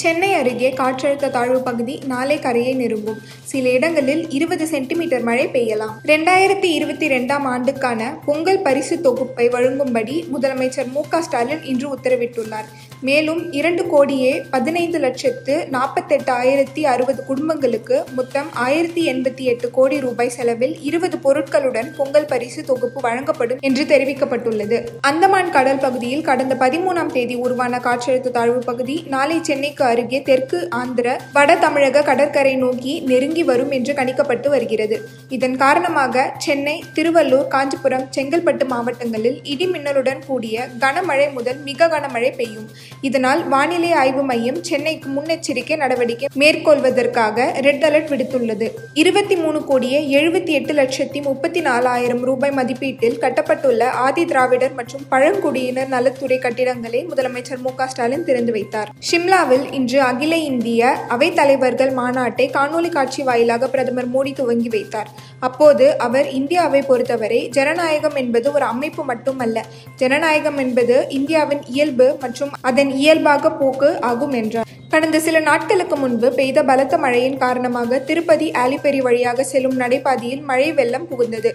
[0.00, 5.94] சென்னை அருகே காற்றழுத்த தாழ்வு பகுதி நாளை கரையை நெருங்கும் சில இடங்களில் இருபது சென்டிமீட்டர் மழை பெய்யலாம்.
[6.04, 12.68] இரண்டாயிரத்தி இருபத்தி ரெண்டாம் ஆண்டுக்கான பொங்கல் பரிசு தொகுப்பை வழங்கும்படி முதலமைச்சர் மு ஸ்டாலின் இன்று உத்தரவிட்டுள்ளார்.
[13.00, 20.28] மேலும் இரண்டு கோடியே பதினைந்து லட்சத்து நாற்பத்தெட்டு ஆயிரத்தி அறுபது குடும்பங்களுக்கு மொத்தம் ஆயிரத்தி எண்பத்தி எட்டு கோடி ரூபாய்
[20.28, 24.80] செலவில் இருபது பொருட்களுடன் பொங்கல் பரிசு தொகுப்பு வழங்கப்படும் என்று தெரிவிக்கப்பட்டுள்ளது.
[25.00, 31.06] அந்தமான் கடல் பகுதியில் கடந்த பதிமூணாம் தேதி உருவான காற்றழுத்த தாழ்வு பகுதி நாளை சென்னைக்கு அருகே தெற்கு ஆந்திர
[31.36, 34.96] வட தமிழக கடற்கரை நோக்கி நெருங்கி வரும் என்று கணிக்கப்பட்டு வருகிறது.
[35.36, 42.68] இதன் காரணமாக சென்னை திருவள்ளூர் காஞ்சிபுரம் செங்கல்பட்டு மாவட்டங்களில் இடி மின்னலுடன் கூடிய கனமழை முதல் மிக கனமழை பெய்யும்.
[43.08, 48.68] இதனால் வானிலை ஆய்வு மையம் சென்னைக்கு முன்னெச்சரிக்கை நடவடிக்கை மேற்கொள்வதற்காக ரெட் அலர்ட் விடுத்துள்ளது.
[49.02, 55.92] இருபத்தி மூணு கோடியே எழுபத்தி எட்டு லட்சத்தி முப்பத்தி நாலாயிரம் ரூபாய் மதிப்பீட்டில் கட்டப்பட்டுள்ள ஆதி திராவிடர் மற்றும் பழங்குடியினர்
[55.94, 58.90] நலத்துறை கட்டிடங்களை முதலமைச்சர் மு க ஸ்டாலின் திறந்து வைத்தார்.
[59.10, 65.10] ஷிம்லாவில் இன்று அகில இந்திய அவைத்தலைவர்கள் மாநாட்டை காணொலி காட்சி வாயிலாக பிரதமர் மோடி துவங்கி வைத்தார்.
[65.46, 69.64] அப்போது அவர் இந்தியாவை பொறுத்தவரை ஜனநாயகம் என்பது ஒரு அமைப்பு மட்டுமல்ல
[70.02, 74.64] ஜனநாயகம் என்பது இந்தியாவின் இயல்பு மற்றும் அதன் இயல்பாக போக்கு ஆகும் என்றார்.
[74.92, 81.06] கடந்த சில நாட்களுக்கு முன்பு பெய்த பலத்த மழையின் காரணமாக திருப்பதி ஆலிப்பெரி வழியாக செல்லும் நடைபாதையில் மழை வெள்ளம்
[81.10, 81.50] புகுந்தது.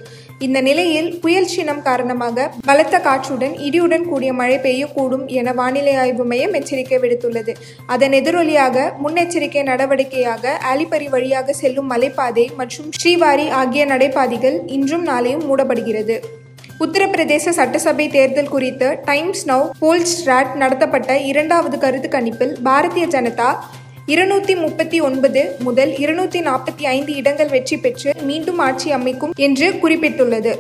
[0.46, 6.58] இந்த நிலையில் புயல் சின்னம் காரணமாக பலத்த காற்றுடன் இடியுடன் கூடிய மழை பெய்யக்கூடும் என வானிலை ஆய்வு மையம்
[6.60, 7.56] எச்சரிக்கை விடுத்துள்ளது.
[8.12, 16.16] அதன் எதிரொலியாக முன்னெச்சரிக்கை நடவடிக்கையாக ஆலிப்பரி வழியாக செல்லும் மலைப்பாதை மற்றும் ஸ்ரீவாரி ஆகிய நடைபாதைகள் இன்றும் நாளையும் மூடப்படுகிறது.
[16.86, 23.50] உத்தரப்பிரதேச சட்டசபை தேர்தல் குறித்து டைம்ஸ் நவ் போல்ஸ்ட்ராட் நடத்தப்பட்ட இரண்டாவது கருத்து கணிப்பில் பாரதிய ஜனதா
[24.08, 30.54] இருநூத்தி முப்பத்தி ஒன்பது முதல் இருநூத்தி நாற்பத்தி ஐந்து இடங்கள் வெற்றி பெற்று மீண்டும் ஆட்சி அமைக்கும் என்று குறிப்பிட்டுள்ளது.